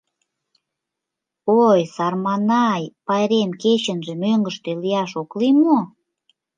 [1.65, 5.77] —Ой, сарманай, пайрем кечынже мӧҥгыштӧ лияш ок лий мо?